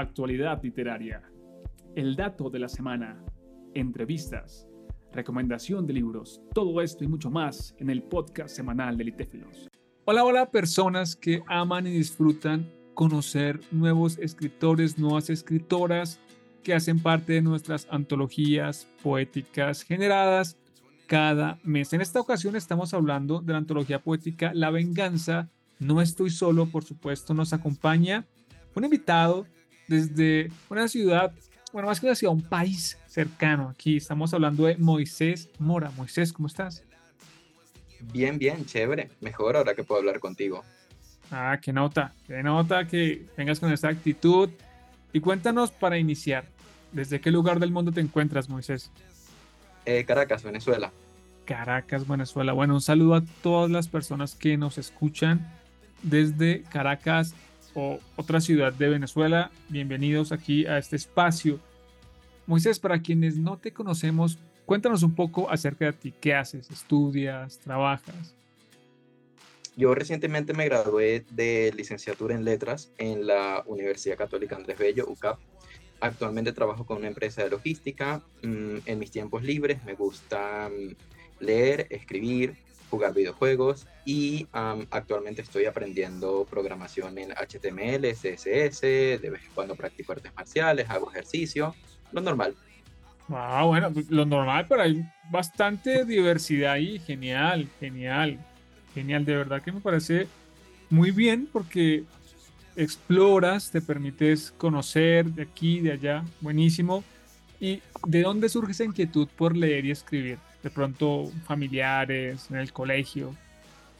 [0.00, 1.22] actualidad literaria,
[1.94, 3.20] el dato de la semana,
[3.74, 4.68] entrevistas,
[5.12, 9.68] recomendación de libros, todo esto y mucho más en el podcast semanal de Litéfilos.
[10.04, 16.20] Hola, hola personas que aman y disfrutan conocer nuevos escritores, nuevas escritoras
[16.62, 20.56] que hacen parte de nuestras antologías poéticas generadas
[21.06, 21.92] cada mes.
[21.92, 25.48] En esta ocasión estamos hablando de la antología poética La Venganza.
[25.78, 28.26] No estoy solo, por supuesto, nos acompaña
[28.74, 29.46] un invitado
[29.88, 31.32] desde una ciudad,
[31.72, 33.70] bueno, más que una ciudad, un país cercano.
[33.70, 35.90] Aquí estamos hablando de Moisés Mora.
[35.96, 36.84] Moisés, ¿cómo estás?
[38.12, 39.10] Bien, bien, chévere.
[39.20, 40.62] Mejor ahora que puedo hablar contigo.
[41.30, 44.50] Ah, qué nota, qué nota que vengas con esta actitud.
[45.12, 46.44] Y cuéntanos para iniciar,
[46.92, 48.90] ¿desde qué lugar del mundo te encuentras, Moisés?
[49.84, 50.92] Eh, Caracas, Venezuela.
[51.44, 52.52] Caracas, Venezuela.
[52.52, 55.50] Bueno, un saludo a todas las personas que nos escuchan
[56.02, 57.34] desde Caracas
[57.74, 59.50] o otra ciudad de Venezuela.
[59.68, 61.60] Bienvenidos aquí a este espacio.
[62.46, 66.14] Moisés, para quienes no te conocemos, cuéntanos un poco acerca de ti.
[66.20, 66.70] ¿Qué haces?
[66.70, 67.58] ¿Estudias?
[67.58, 68.34] ¿Trabajas?
[69.76, 75.38] Yo recientemente me gradué de licenciatura en letras en la Universidad Católica Andrés Bello, UCAP.
[76.00, 78.22] Actualmente trabajo con una empresa de logística.
[78.42, 82.56] Mm, en mis tiempos libres me gusta mm, leer, escribir,
[82.90, 90.12] jugar videojuegos y actualmente estoy aprendiendo programación en HTML, CSS, de vez en cuando practico
[90.12, 91.74] artes marciales, hago ejercicio,
[92.12, 92.54] lo normal.
[93.28, 98.38] Ah, bueno, lo normal, pero hay bastante diversidad ahí, genial, genial,
[98.94, 100.26] genial, de verdad que me parece
[100.88, 102.04] muy bien porque
[102.74, 107.04] exploras, te permites conocer de aquí, de allá, buenísimo.
[107.60, 110.38] ¿Y de dónde surge esa inquietud por leer y escribir?
[110.62, 113.34] De pronto familiares, en el colegio.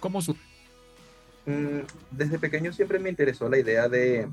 [0.00, 0.42] ¿Cómo surge?
[1.46, 4.28] Mm, desde pequeño siempre me interesó la idea de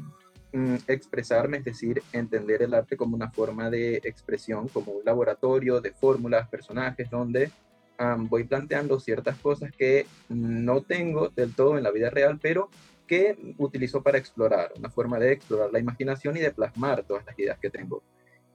[0.51, 5.79] mm, expresarme, es decir, entender el arte como una forma de expresión, como un laboratorio
[5.81, 7.51] de fórmulas, personajes, donde
[8.29, 12.69] voy planteando ciertas cosas que no tengo del todo en la vida real, pero
[13.07, 17.37] que utilizo para explorar, una forma de explorar la imaginación y de plasmar todas las
[17.37, 18.03] ideas que tengo.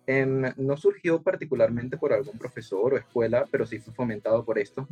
[0.06, 4.88] Em, no surgió particularmente por algún profesor o escuela, pero sí fue fomentado por esto.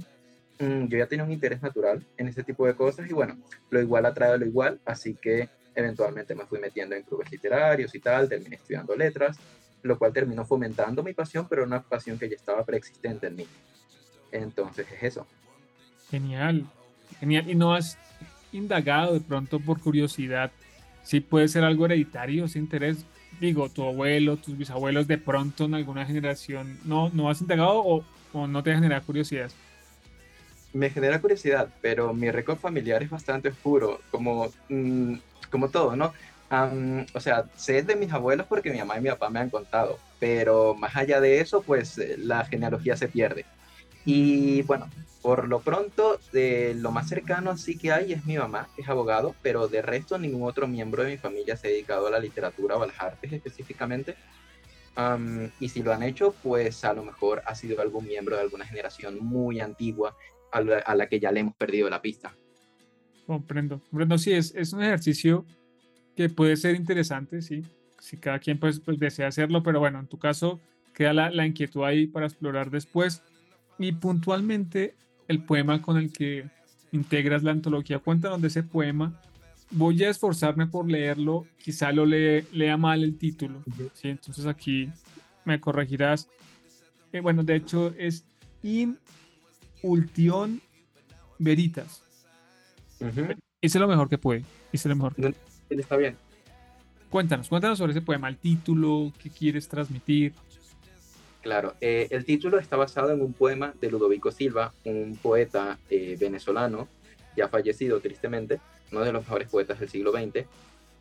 [0.59, 3.37] Mm, yo ya tenía un interés natural en ese tipo de cosas y bueno,
[3.71, 8.01] lo igual atrae lo igual, así que eventualmente me fui metiendo en clubes literarios y
[8.01, 9.39] tal, terminé estudiando letras,
[9.83, 13.47] lo cual terminó fomentando mi pasión, pero una pasión que ya estaba preexistente en mí.
[14.33, 15.27] Entonces es eso.
[16.11, 16.67] Genial,
[17.21, 17.49] genial.
[17.49, 17.97] ¿Y no has
[18.53, 20.51] indagado de pronto por curiosidad
[21.03, 23.05] si puede ser algo hereditario, ese interés?
[23.41, 28.05] Digo, tu abuelo, tus bisabuelos, de pronto en alguna generación, ¿no, no has indagado o,
[28.33, 29.51] o no te genera curiosidad?
[30.73, 35.15] Me genera curiosidad, pero mi récord familiar es bastante oscuro, como, mm,
[35.51, 36.13] como todo, ¿no?
[37.15, 39.99] o sea, sé de mis abuelos porque mi mamá y mi papá me han contado,
[40.19, 43.45] pero más allá de eso, pues eh, la genealogía se pierde.
[44.11, 44.89] Y bueno,
[45.21, 48.89] por lo pronto, de lo más cercano sí que hay es mi mamá, que es
[48.89, 52.19] abogado, pero de resto ningún otro miembro de mi familia se ha dedicado a la
[52.19, 54.17] literatura o a las artes específicamente.
[55.61, 58.65] y si lo han hecho, pues a lo mejor ha sido algún miembro de alguna
[58.65, 60.17] generación muy antigua
[60.53, 60.63] a
[60.95, 62.35] la, que ya le hemos perdido la pista.
[63.27, 63.83] Comprendo.
[63.91, 65.45] Comprendo, sí, es, es un ejercicio
[66.17, 67.61] que puede ser interesante, sí.
[68.01, 70.59] Si cada quien pues, pues desea hacerlo, pero bueno, en tu caso
[70.95, 73.23] queda la, la inquietud ahí para explorar después
[73.79, 74.95] y puntualmente
[75.29, 76.49] el poema con el que
[76.93, 77.99] integras la antología.
[77.99, 79.21] Cuéntanos de ese poema.
[79.71, 83.63] Voy a esforzarme por leerlo, quizá lo lea mal el título.
[83.93, 84.09] ¿sí?
[84.09, 84.89] Entonces aquí
[85.45, 86.29] me corregirás.
[87.13, 88.25] Eh, bueno, de hecho es
[88.63, 88.99] In
[89.83, 90.61] Ultion
[91.39, 92.03] Veritas.
[93.61, 94.45] Hice lo mejor que puede.
[94.73, 95.15] Hice lo mejor.
[95.69, 96.17] Está bien.
[97.11, 100.35] Cuéntanos, cuéntanos sobre ese poema, el título, qué quieres transmitir.
[101.43, 106.17] Claro, eh, el título está basado en un poema de Ludovico Silva, un poeta eh,
[106.19, 106.89] venezolano,
[107.37, 108.61] ya fallecido tristemente,
[108.91, 110.47] uno de los mejores poetas del siglo XX,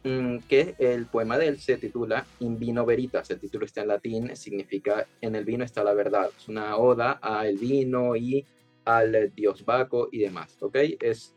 [0.04, 3.88] mm, que el poema de él se titula In vino veritas, el título está en
[3.88, 8.46] latín, significa en el vino está la verdad, es una oda al vino y
[8.86, 10.78] al dios Baco y demás, ¿ok?
[11.00, 11.34] Es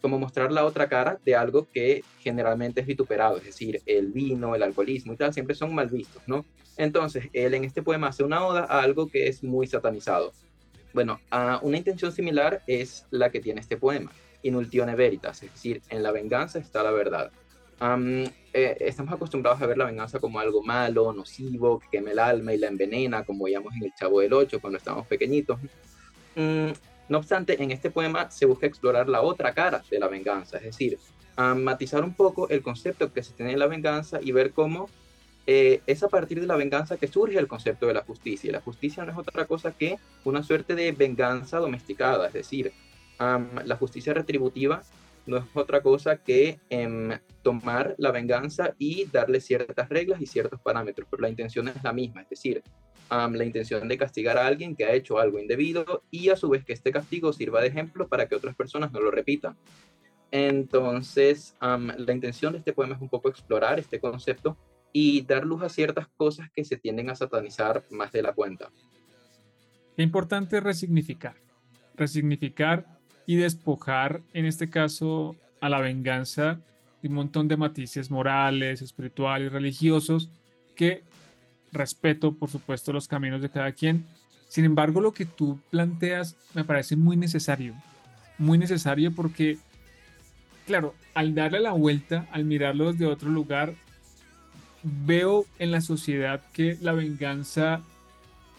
[0.00, 4.54] como mostrar la otra cara de algo que generalmente es vituperado, es decir, el vino,
[4.54, 6.44] el alcoholismo y tal, siempre son mal vistos, ¿no?
[6.76, 10.32] Entonces, él en este poema hace una oda a algo que es muy satanizado.
[10.94, 14.12] Bueno, a una intención similar es la que tiene este poema,
[14.42, 17.30] in ultione veritas, es decir, en la venganza está la verdad.
[18.54, 22.52] Eh, estamos acostumbrados a ver la venganza como algo malo, nocivo, que queme el alma
[22.54, 25.58] y la envenena, como veíamos en el Chavo del Ocho cuando estábamos pequeñitos.
[26.36, 26.70] Mm,
[27.08, 30.64] no obstante, en este poema se busca explorar la otra cara de la venganza, es
[30.64, 30.98] decir,
[31.36, 34.88] a matizar un poco el concepto que se tiene de la venganza y ver cómo
[35.46, 38.52] eh, es a partir de la venganza que surge el concepto de la justicia.
[38.52, 42.72] La justicia no es otra cosa que una suerte de venganza domesticada, es decir,
[43.18, 44.82] la justicia retributiva
[45.26, 47.10] no es otra cosa que em,
[47.42, 51.92] tomar la venganza y darle ciertas reglas y ciertos parámetros, pero la intención es la
[51.92, 52.62] misma, es decir,
[53.12, 56.64] la intención de castigar a alguien que ha hecho algo indebido y a su vez
[56.64, 59.56] que este castigo sirva de ejemplo para que otras personas no lo repitan.
[60.30, 64.56] Entonces, la intención de este poema es un poco explorar este concepto
[64.90, 68.70] y dar luz a ciertas cosas que se tienden a satanizar más de la cuenta.
[69.94, 71.36] Qué importante resignificar.
[71.94, 76.60] Resignificar y despojar, en este caso, a la venganza
[77.02, 80.30] de un montón de matices morales, espirituales, religiosos,
[80.74, 81.04] que
[81.72, 84.04] respeto, por supuesto, los caminos de cada quien.
[84.48, 87.74] Sin embargo, lo que tú planteas me parece muy necesario,
[88.38, 89.58] muy necesario porque,
[90.66, 93.74] claro, al darle la vuelta, al mirarlo desde otro lugar,
[94.82, 97.80] veo en la sociedad que la venganza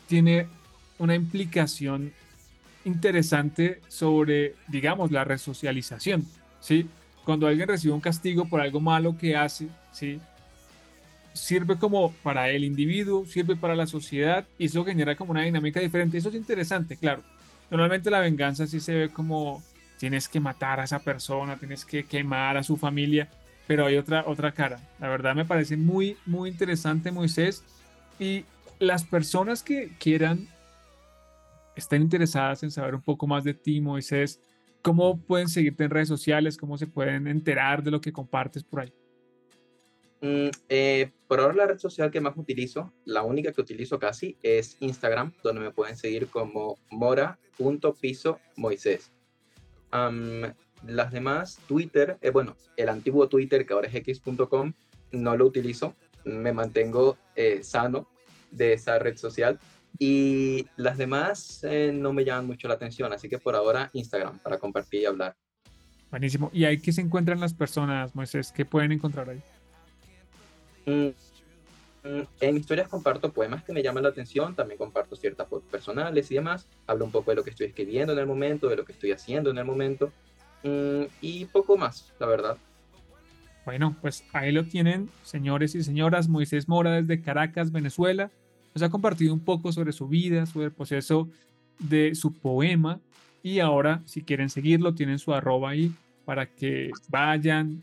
[0.07, 0.47] tiene
[0.97, 2.13] una implicación
[2.85, 6.25] interesante sobre, digamos, la resocialización,
[6.59, 6.87] ¿sí?
[7.23, 10.19] Cuando alguien recibe un castigo por algo malo que hace, ¿sí?
[11.33, 15.79] Sirve como para el individuo, sirve para la sociedad y eso genera como una dinámica
[15.79, 16.17] diferente.
[16.17, 17.23] Eso es interesante, claro.
[17.71, 19.63] Normalmente la venganza sí se ve como
[19.97, 23.29] tienes que matar a esa persona, tienes que quemar a su familia,
[23.67, 24.79] pero hay otra, otra cara.
[24.99, 27.63] La verdad me parece muy, muy interesante, Moisés.
[28.19, 28.45] Y
[28.79, 30.47] las personas que quieran,
[31.75, 34.39] estén interesadas en saber un poco más de ti, Moisés,
[34.81, 36.57] ¿cómo pueden seguirte en redes sociales?
[36.57, 38.93] ¿Cómo se pueden enterar de lo que compartes por ahí?
[40.23, 44.37] Mm, eh, por ahora la red social que más utilizo, la única que utilizo casi,
[44.41, 49.11] es Instagram, donde me pueden seguir como mora.piso.moisés.
[50.87, 54.71] Las demás, Twitter, eh, bueno, el antiguo Twitter que ahora es x.com,
[55.11, 55.93] no lo utilizo,
[56.23, 58.07] me mantengo eh, sano
[58.49, 59.59] de esa red social
[59.99, 64.57] y las demás no me llaman mucho la atención, así que por ahora Instagram para
[64.57, 65.35] compartir y hablar.
[66.09, 66.49] Buenísimo.
[66.53, 68.53] ¿Y ahí qué se encuentran las personas, Moisés?
[68.53, 69.43] ¿Qué pueden encontrar ahí?
[70.85, 71.07] Mm,
[72.07, 76.29] mm, en historias comparto poemas que me llaman la atención, también comparto ciertas fotos personales
[76.31, 76.67] y demás.
[76.87, 79.11] Hablo un poco de lo que estoy escribiendo en el momento, de lo que estoy
[79.11, 80.11] haciendo en el momento.
[80.63, 82.57] Mm, y poco más, la verdad.
[83.65, 86.27] Bueno, pues ahí lo tienen, señores y señoras.
[86.27, 88.29] Moisés Mora desde Caracas, Venezuela.
[88.75, 91.29] Nos ha compartido un poco sobre su vida, sobre el proceso
[91.79, 92.99] de su poema.
[93.41, 95.93] Y ahora, si quieren seguirlo, tienen su arroba ahí
[96.25, 97.81] para que vayan,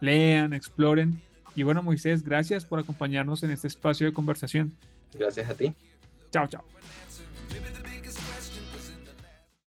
[0.00, 1.20] lean, exploren.
[1.56, 4.72] Y bueno, Moisés, gracias por acompañarnos en este espacio de conversación.
[5.14, 5.72] Gracias a ti.
[6.30, 6.62] Chao, chao.